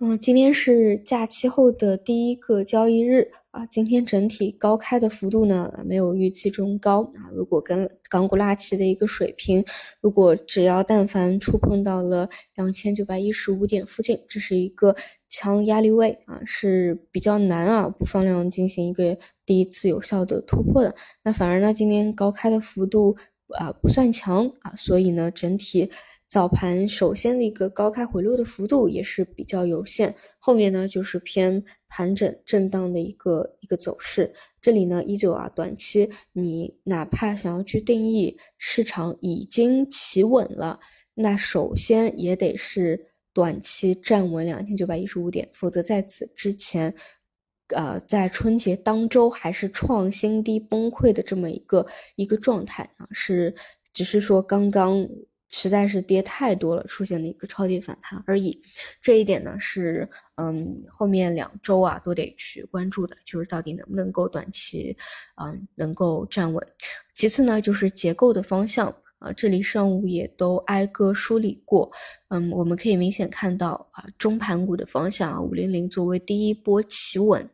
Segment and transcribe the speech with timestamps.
[0.00, 3.66] 嗯，今天是假期后的第一个交易日啊。
[3.66, 7.26] 今天整体高开的幅度呢，没有预期中高啊。
[7.34, 9.64] 如果跟港股拉齐的一个水平，
[10.00, 14.94] 如果只要但凡触碰到了两千九百一十五点附近，这是一个
[15.28, 20.94] 强压力位啊，是比较难啊，不放量进行一个第一次有效的突破的。
[21.24, 23.16] 那反而呢，今天高开的幅度
[23.58, 25.90] 啊不算强啊，所以呢，整体。
[26.28, 34.30] 早盘首先的一个高开回落的幅度也是比较有限，后面呢就是偏盘整震荡的一个一个走势。
[34.60, 40.78] 这里呢依旧啊，短期你哪怕想要去定义市场已经企稳了，
[41.14, 46.94] 那首先也得是短期站稳两千九百一十五点，否则在此之前，
[47.68, 51.86] 呃，在春节当周还是创新低崩溃的这么一个
[52.16, 53.54] 一个状态啊，是
[53.94, 55.08] 只是说刚刚。
[55.48, 58.60] 实在是跌太多了，出现的一个超跌反弹而已。
[59.00, 64.96] 这一点呢是，嗯，后面两周啊都得去关注的，就是到底能不能够短期，
[65.42, 66.66] 嗯，能够站稳。
[67.14, 71.90] 其次呢就是结构的方向啊，这里上午也都挨个梳理过。
[72.28, 77.48] 嗯，我们可以明显看到啊，中盘股的方向啊，五零零作为第一波企稳。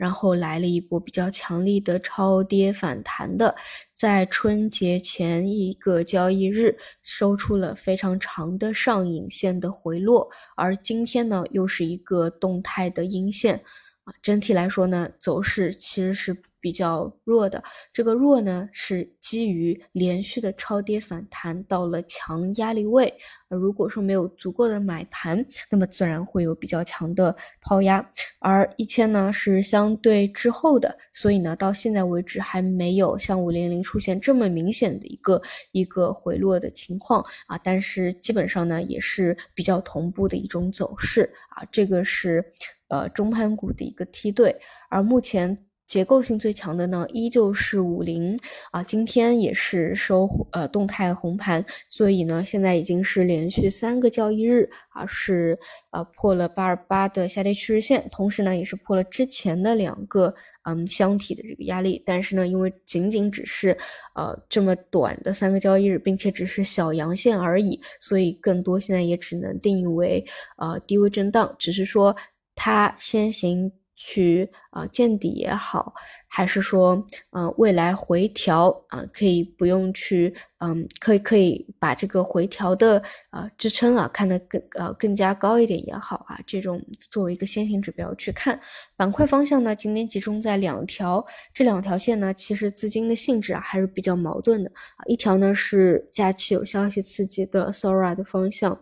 [0.00, 3.54] 然后来了一波比较强力的超跌反弹的，
[3.94, 10.26] 在春节前一个交易日收出了非常长的上影线的回落，
[10.56, 13.56] 而今天呢又是一个动态的阴线。
[14.04, 17.62] 啊整体来说呢，走势其实是比较弱的。
[17.92, 23.12] 这个弱呢，是基于连续的超跌反弹到了强压力位。
[23.48, 28.06] 如果说没有足够的买盘，那么自然会有比较强的抛压。
[28.38, 37.58] 而一千呢是相对滞后的，所以呢到现在为止还没有像五零零出现这么明显的一个一个回落的情况啊。
[37.64, 41.66] 但是基本上呢也是比较同步的一种走势啊。
[41.72, 42.44] 这个是。
[42.90, 44.52] 呃，中盘股的一个梯队，
[44.88, 45.56] 而目前
[45.90, 48.38] 结构性最强的呢，依旧是五零
[48.70, 55.58] 啊，今天也是收呃动态红盘，所以呢，现在已经是连续三个交易日啊，是
[55.90, 60.32] 呃破了八二八的下跌趋势线，同时呢，也是破了之前的两个
[60.62, 63.76] 嗯箱体的这个压力，但是呢，因为仅仅只是
[64.14, 70.24] 呃这么短的三个交易日，并且只是小阳线而已，所以更多现在也只能定义为
[70.56, 72.14] 呃低位震荡，只是说。
[72.62, 73.72] 它先行
[74.02, 75.92] 去啊见底也好，
[76.26, 88.58] 还是说嗯未来回调啊可以不用去嗯可以可以把这个回调的啊支撑啊看得更呃更加高一点也好啊，这种作为一个先行指标去看
[88.96, 91.22] 板块方向呢，今天集中在两条，
[91.52, 98.80] 这两条线呢其实资金的性质啊还是比较矛盾的啊，一条呢是假期有消息刺激的 Sora 的方向，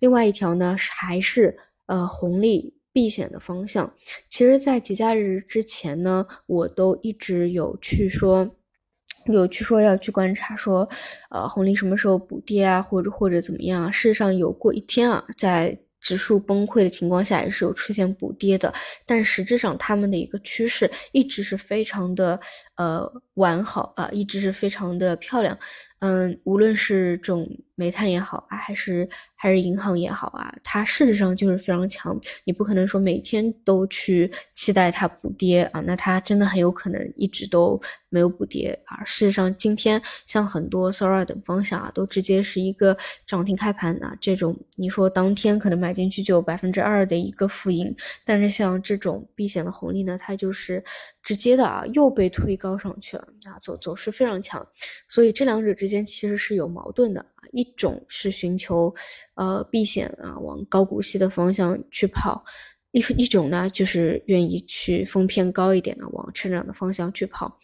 [0.00, 1.56] 另外一条呢还是
[1.86, 2.75] 呃红利。
[2.96, 3.92] 避险的方向，
[4.30, 8.50] 其实，在节假日之前呢，我都一直有去说，
[9.26, 10.88] 有去说要去观察，说，
[11.28, 13.90] 呃，红利什么时候补跌啊，或者或者怎么样啊？
[13.90, 18.72] 事实上，有过一天啊，在指数崩溃的情况下，也是有出现补跌的，
[19.04, 22.40] 但实质上，他们的一个趋势一直是非常的，
[22.76, 25.58] 呃，完好啊，一直是非常的漂亮。
[26.00, 32.14] 嗯，无论是这种煤炭也好啊，还是还是银行也好啊，它事实上就是非常强。
[32.44, 39.02] 你不可能说每天都去期待它补跌啊，那它真的很有可能一直都没有补跌啊。
[39.06, 42.94] 事实上，今天像很多 Sora 等方向啊，都直接是一个
[43.26, 44.14] 涨停开盘啊。
[44.20, 50.84] 这种你说当天可能买进去就有百分之二的一个负盈，但是像这种避险的红利呢，它就是
[51.22, 54.66] 直接的啊，又被推高高上去了啊，走走势非常强。
[55.08, 55.86] 所以这两者之。
[55.86, 58.92] 间其实是有矛盾的啊，一种是寻求
[59.34, 62.42] 呃避险啊，往高股息的方向去跑；
[62.90, 67.56] 一一种呢就是愿意去风偏高一点的，往成长的方向去跑，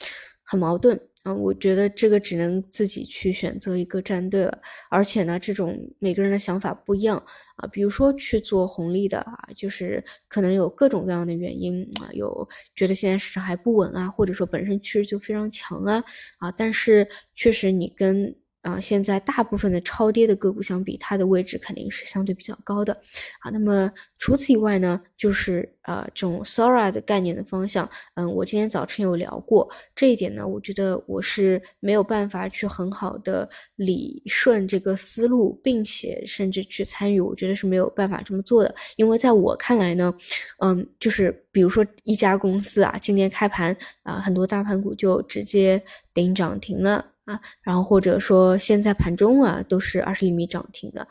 [0.45, 1.41] 很矛盾嗯。
[1.43, 4.59] 我觉得这个只能自己去选择一个战队了，
[4.91, 7.17] 而且呢，这种每个人的想法不一样
[7.57, 7.67] 啊。
[7.73, 16.03] 比如说去做红利的啊，就是可能有各种各样的原因啊，有觉得现在市场还不稳啊，或者说本身趋势就非常强啊
[16.39, 22.93] 啊，但是确实你跟啊，现在大部分的超跌的个股相比，它的位置肯定是相对比较高的
[23.41, 23.51] 啊。
[23.51, 30.47] 那么除此以外呢，就是呃这种 Sora 的概念的方向，嗯，我今天早晨有聊过这一点呢。
[30.47, 38.73] 我觉得我是没有办法去很好的理顺这个思路，并且甚至去参与，我觉得是没有办法这么做的。
[38.97, 40.15] 因为在我看来呢，
[40.59, 45.83] 嗯，就是比如说一家公司啊，今天开盘啊，很多大盘股就直接
[46.15, 47.12] 顶涨停了。
[47.25, 51.07] 啊，然后或者说现在盘中啊都是二十厘米涨停的，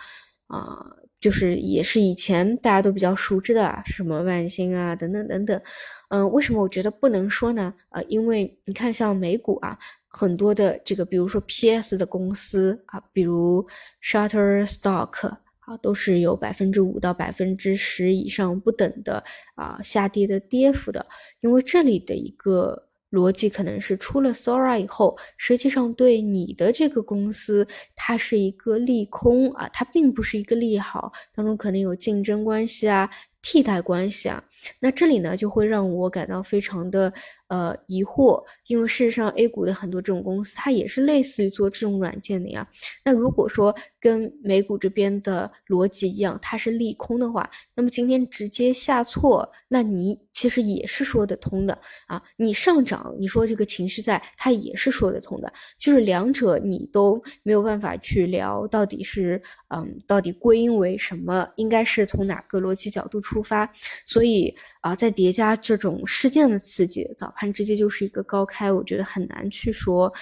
[0.47, 0.85] 啊，
[1.21, 5.61] 就是也是以前大家都比较熟知的啊，什么万兴啊等等等等。
[6.09, 7.73] 嗯，为什么我觉得不能说呢？
[7.91, 9.79] 呃，因为你看像美股啊，
[10.09, 13.65] 很多的这个，比如说 PS 的公司啊，比如
[14.03, 15.29] Shutterstock
[15.59, 19.23] 啊，都是有百分之五到百分之十以上不等的
[19.55, 21.07] 啊下跌的跌幅的，
[21.39, 22.89] 因为这里的一个。
[23.11, 33.09] 逻辑可能是出了 Sora 以后，实际上对你的这个公司，它是一个利空啊，它并不是一个利好，当中可能有竞争关系啊。
[33.43, 34.43] 替代关系啊，
[34.79, 37.11] 那这里呢就会让我感到非常的
[37.51, 42.65] 呃疑惑，因为事实上 A 股的很多这种公司，它也是类似于做这种软件的呀。
[43.03, 51.77] 那如果说跟美股这边的逻辑一样，它是利空的话，那么今天直接下挫，那你其实也是说得通的
[52.07, 52.23] 啊。
[52.37, 63.41] 你上涨，你说这个情绪在，它也是说得通的，就是两者你都没有办法去聊到底是嗯，到底归因为什么，应该是从哪个逻辑角度出。
[63.41, 63.67] 发，
[64.05, 70.13] 所以啊，在叠加这种事件的刺激，早盘直接就是一个高开，我觉得很难去说，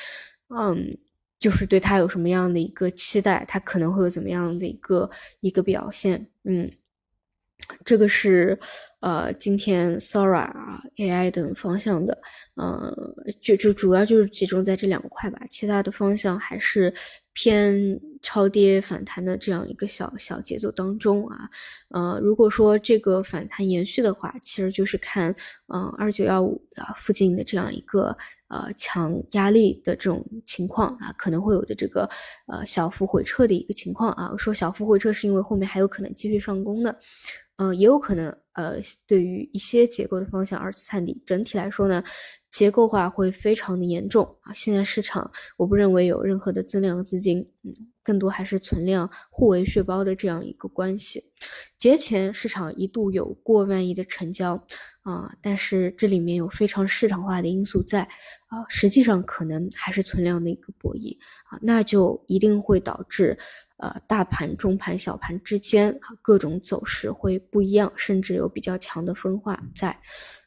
[0.49, 0.87] 嗯，
[1.39, 6.71] 就是对它有什么样的一个期待，它可能会有怎么样的一个一个表现，嗯，
[7.83, 8.59] 这个是
[8.99, 12.15] 呃，今天 Sora 啊 AI 等方向的，
[12.61, 12.93] 嗯，
[13.41, 16.93] 就就主要就是集中在这两块吧，其他的方向还是。
[17.41, 21.49] 偏超跌反弹的这样一个小小节奏当中啊，
[21.89, 25.33] 呃，如果说这个反弹延续的话，其实就是看，
[25.67, 28.15] 嗯，二九幺五啊附近的这样一个
[28.49, 32.09] 呃强压力的这种情况啊，可能会有的这个
[32.47, 34.29] 呃小幅回撤的一个情况啊。
[34.31, 36.95] 我说小幅回撤是因为后面还有可能继续上攻的，
[37.57, 38.75] 嗯，也有可能呃
[39.07, 41.21] 对于一些结构的方向二次探底。
[41.25, 42.03] 整体来说呢。
[42.51, 44.51] 结构化会非常的严重啊！
[44.55, 47.71] 现在市场我不认为有任何的增量资金，嗯，
[48.09, 51.23] 更多还是存量互为血包的这样一个关系。
[51.77, 54.55] 节前市场一度有过万亿的成交
[55.03, 58.01] 啊，但是这里面有非常市场化的因素在
[58.47, 61.15] 啊，实际上可能还是存量的一个博弈
[61.51, 63.37] 啊，那就一定会导致
[63.77, 69.95] 呃大盘、中盘、小盘之间各种走势会不一样，甚至有比较强的分化在。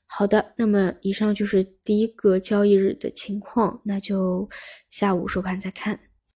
[0.07, 4.51] 好的，那么以上就是第一个交易日的情况，那就
[4.91, 5.99] 下午收盘再看。